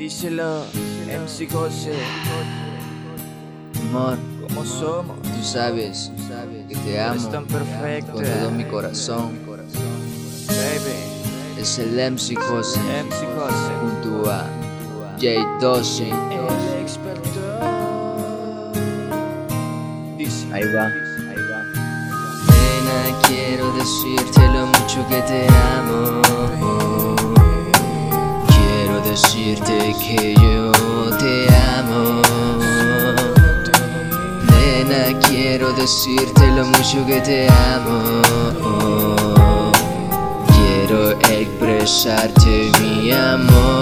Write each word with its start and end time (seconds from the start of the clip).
Díselo, 0.00 0.64
MC 1.06 1.46
José. 1.52 1.92
Amor, 3.90 4.16
¿Cómo 4.48 4.64
somos? 4.64 5.20
tú 5.20 5.42
sabes 5.44 6.10
que 6.70 6.74
te 6.74 6.98
amo 6.98 7.28
tan 7.28 7.44
perfecta. 7.44 8.10
con 8.10 8.24
todo 8.24 8.50
mi 8.50 8.64
corazón. 8.64 9.38
Baby, 10.48 11.60
Es 11.60 11.78
el 11.80 11.90
MC 12.12 12.34
José 12.48 12.80
MC 12.80 13.26
José. 13.36 13.72
junto 13.82 14.30
a 14.30 14.46
J12. 15.18 16.06
El 16.08 16.80
experto. 16.80 17.40
Ahí 20.50 20.64
va, 20.74 20.86
ahí 20.86 21.42
va. 21.52 21.60
Nena, 22.48 23.20
quiero 23.28 23.70
decirte 23.74 24.40
lo 24.48 24.66
mucho 24.66 25.06
que 25.10 25.20
te 25.20 25.46
amo. 25.46 26.79
Decirte 29.10 29.92
que 30.00 30.34
yo 30.34 30.70
te 31.18 31.48
amo. 31.76 32.22
Nena, 34.48 35.18
quiero 35.26 35.72
decirte 35.72 36.46
lo 36.52 36.64
mucho 36.64 37.04
que 37.04 37.20
te 37.20 37.48
amo. 37.48 38.22
Quiero 40.46 41.10
expresarte 41.28 42.70
mi 42.80 43.10
amor. 43.10 43.79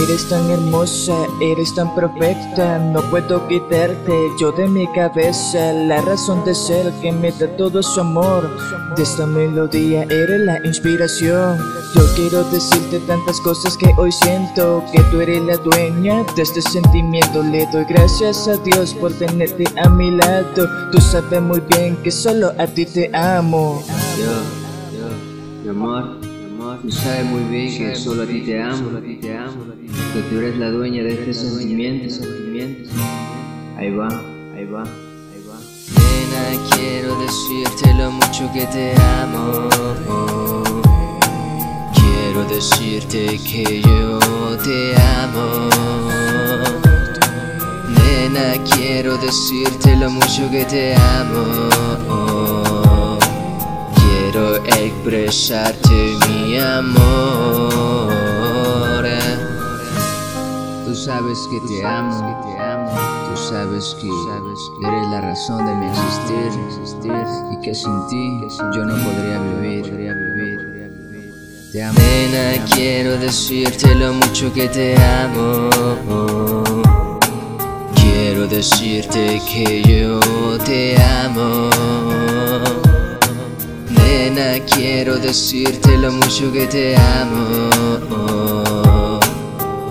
Eres 0.00 0.28
tan 0.28 0.48
hermosa, 0.48 1.26
eres 1.40 1.74
tan 1.74 1.92
perfecta, 1.92 2.78
no 2.78 3.02
puedo 3.10 3.48
quitarte 3.48 4.12
yo 4.38 4.52
de 4.52 4.68
mi 4.68 4.86
cabeza 4.92 5.72
la 5.72 6.00
razón 6.02 6.44
de 6.44 6.54
ser 6.54 6.92
que 7.02 7.10
me 7.10 7.32
da 7.32 7.48
todo 7.56 7.82
su 7.82 8.00
amor. 8.00 8.48
De 8.94 9.02
esta 9.02 9.26
melodía 9.26 10.04
eres 10.04 10.40
la 10.42 10.64
inspiración. 10.64 11.58
Yo 11.96 12.02
quiero 12.14 12.44
decirte 12.44 13.00
tantas 13.00 13.40
cosas 13.40 13.76
que 13.76 13.92
hoy 13.98 14.12
siento, 14.12 14.84
que 14.92 15.02
tú 15.10 15.20
eres 15.20 15.42
la 15.42 15.56
dueña 15.56 16.24
de 16.36 16.42
este 16.42 16.62
sentimiento. 16.62 17.42
Le 17.42 17.66
doy 17.72 17.84
gracias 17.88 18.46
a 18.46 18.56
Dios 18.58 18.94
por 18.94 19.12
tenerte 19.14 19.64
a 19.82 19.88
mi 19.88 20.12
lado. 20.12 20.68
Tú 20.92 21.00
sabes 21.00 21.42
muy 21.42 21.60
bien 21.60 21.96
que 22.04 22.12
solo 22.12 22.52
a 22.56 22.68
ti 22.68 22.86
te 22.86 23.10
amo. 23.12 23.82
Yo, 24.16 24.96
yo, 24.96 25.08
mi 25.64 25.70
amor, 25.70 26.27
tú 26.82 26.90
sabes 26.90 27.24
muy 27.24 27.44
bien 27.44 27.76
que 27.76 27.94
solo 27.94 28.22
a 28.22 28.26
ti 28.26 28.40
te 28.40 28.60
amo, 28.60 28.98
te 28.98 29.36
amo, 29.36 29.64
que 30.12 30.20
tú 30.22 30.38
eres 30.38 30.56
la 30.58 30.70
dueña 30.70 31.02
de 31.04 31.12
este 31.12 31.34
sentimiento. 31.34 32.10
Ahí 33.76 33.94
va, 33.94 34.08
ahí 34.08 34.64
va, 34.64 34.82
ahí 34.82 35.44
va. 35.48 35.58
Nena, 35.94 36.62
quiero 36.74 37.18
decirte 37.20 37.94
lo 37.94 38.10
mucho 38.10 38.50
que 38.52 38.66
te 38.66 38.92
amo. 39.00 39.68
Quiero 41.94 42.44
decirte 42.48 43.38
que 43.48 43.80
yo 43.80 44.18
te 44.64 44.94
amo. 45.22 45.68
Nena, 47.88 48.64
quiero 48.74 49.16
decirte 49.18 49.96
lo 49.96 50.10
mucho 50.10 50.50
que 50.50 50.64
te 50.64 50.94
amo. 50.96 52.67
Quiero 54.30 54.56
expresarte 54.56 56.18
mi 56.28 56.58
amor. 56.58 56.98
Tú 60.84 60.94
sabes 60.94 61.38
que 61.50 61.58
te 61.66 61.86
amo. 61.86 62.36
Tú 63.30 63.36
sabes 63.40 63.96
que 63.98 64.08
eres 64.86 65.08
la 65.08 65.22
razón 65.22 65.64
de 65.64 65.74
mi 65.76 65.86
existir, 65.86 66.52
y 67.52 67.60
que 67.62 67.74
sin 67.74 68.06
ti 68.08 68.38
yo 68.76 68.84
no 68.84 69.02
podría 69.02 69.40
vivir. 69.40 69.84
Te. 71.72 71.78
Nena, 71.80 72.62
quiero 72.74 73.16
decirte 73.16 73.94
lo 73.94 74.12
mucho 74.12 74.52
que 74.52 74.68
te 74.68 74.94
amo. 75.02 75.70
Quiero 77.94 78.46
decirte 78.46 79.40
que 79.50 79.82
yo 79.84 80.20
te 80.66 81.02
amo. 81.02 81.67
Quiero 84.66 85.18
decirte 85.18 85.96
lo 85.98 86.10
mucho 86.10 86.50
que 86.52 86.66
te 86.66 86.96
amo. 86.96 87.70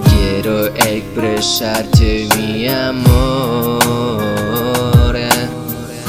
Quiero 0.09 0.67
expresarte 0.67 2.27
mi 2.37 2.67
amor. 2.67 3.07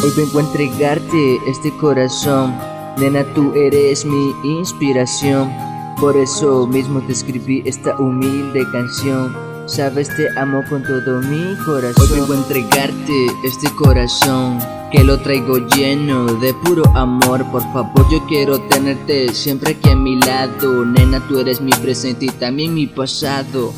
Hoy 0.03 0.11
vengo 0.17 0.39
a 0.39 0.43
entregarte 0.43 1.39
este 1.47 1.71
corazón. 1.77 2.57
Nena, 2.99 3.25
tú 3.35 3.53
eres 3.55 4.05
mi 4.05 4.35
inspiración. 4.43 5.53
Por 6.01 6.17
eso 6.17 6.67
mismo 6.67 7.01
te 7.03 7.13
escribí 7.13 7.63
esta 7.65 7.97
humilde 7.99 8.65
canción. 8.73 9.48
Sabes, 9.69 10.09
te 10.17 10.27
amo 10.39 10.65
con 10.67 10.83
todo 10.83 11.21
mi 11.21 11.55
corazón. 11.57 11.95
Hoy 12.11 12.19
vengo 12.21 12.33
a 12.33 12.37
entregarte 12.37 13.27
este 13.45 13.69
corazón. 13.75 14.59
Que 14.91 15.05
lo 15.05 15.21
traigo 15.21 15.59
lleno 15.59 16.25
de 16.25 16.55
puro 16.55 16.83
amor. 16.97 17.45
Por 17.53 17.61
favor, 17.75 18.11
yo 18.11 18.25
quiero 18.27 18.59
tenerte 18.63 19.35
siempre 19.35 19.73
aquí 19.73 19.91
a 19.91 19.95
mi 19.95 20.19
lado. 20.23 20.87
Nena, 20.87 21.21
tú 21.29 21.39
eres 21.39 21.61
mi 21.61 21.73
presente 21.73 22.25
y 22.25 22.29
también 22.31 22.73
mi 22.73 22.87
pasado. 22.87 23.75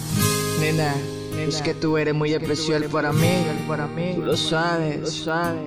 Nena, 0.60 0.94
es 1.36 1.60
que 1.60 1.74
tú 1.74 1.98
eres 1.98 2.14
muy 2.14 2.34
especial 2.34 2.84
para 2.84 3.12
mí, 3.12 3.44
tú 4.14 4.22
lo 4.22 4.36
sabes, 4.36 5.24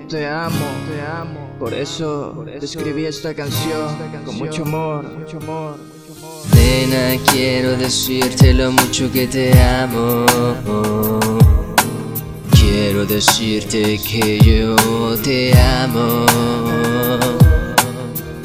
te 0.08 0.26
amo, 0.26 0.66
te 0.88 1.02
amo. 1.02 1.50
Por 1.58 1.74
eso 1.74 2.44
te 2.46 2.64
escribí 2.64 3.04
esta 3.04 3.34
canción 3.34 3.94
con 4.24 4.36
mucho 4.36 4.62
amor, 4.62 5.04
mucho 5.18 5.36
amor. 5.36 5.93
Nena, 6.52 7.16
quiero 7.30 7.76
decirte 7.76 8.52
lo 8.52 8.72
mucho 8.72 9.10
que 9.10 9.26
te 9.26 9.52
amo. 9.60 10.26
Quiero 12.50 13.04
decirte 13.06 13.98
que 13.98 14.38
yo 14.40 14.76
te 15.22 15.52
amo. 15.58 16.26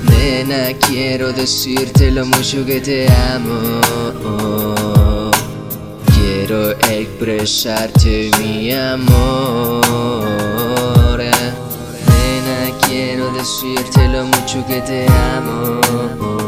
Nena, 0.10 0.74
quiero 0.88 1.34
decirte 1.34 2.12
lo 2.12 2.26
mucho 2.26 2.66
que 2.66 2.80
te 2.80 3.08
amo. 3.34 3.82
Quiero 6.14 6.72
expresarte 6.72 8.32
mi 8.40 8.72
amor. 8.72 9.10
Nena, 11.18 12.78
quiero 12.88 13.32
decirte 13.34 14.08
lo 14.10 14.26
mucho 14.26 14.66
que 14.68 14.82
te 14.82 15.06
amo. 15.08 16.39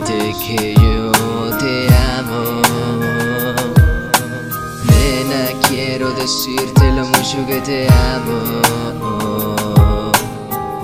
Decirte 0.00 0.34
que 0.46 0.74
yo 0.74 1.12
te 1.58 1.86
amo. 2.18 2.62
Nena, 4.88 5.42
quiero 5.68 6.10
decirte 6.12 6.92
lo 6.92 7.04
mucho 7.06 7.46
que 7.46 7.60
te 7.60 7.86
amo. 7.88 8.42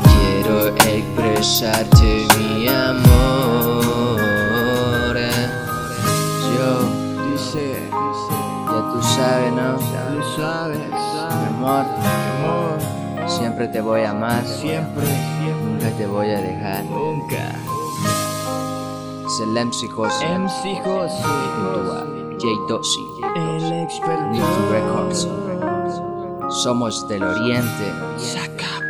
Quiero 0.04 0.68
expresarte 0.68 2.26
mi 2.38 2.68
amor. 2.68 4.20
Yo, 6.58 6.70
Dice, 7.32 7.88
ya 8.66 8.80
tú 8.92 9.02
sabes, 9.02 9.52
¿no? 9.52 9.78
ya 9.92 10.10
lo 10.10 10.36
sabes, 10.36 10.78
Mi 10.78 11.46
amor, 11.56 11.84
mi 11.98 12.06
amor, 12.44 13.28
siempre 13.28 13.68
te 13.68 13.80
voy 13.80 14.02
a 14.02 14.10
amar. 14.10 14.44
siempre, 14.46 15.04
Nunca 15.64 15.88
te 15.96 16.06
voy 16.06 16.30
a 16.30 16.40
dejar. 16.40 16.84
nunca. 16.84 17.54
Es 19.26 19.40
el 19.40 19.50
MC 19.58 19.90
a 19.90 19.92
José, 19.92 20.24
J12. 22.38 22.96
el 23.34 23.72
experto. 23.82 24.70
Records. 24.70 25.28
Somos 26.62 27.08
del 27.08 27.24
Oriente. 27.24 27.92
Saca 28.18 28.85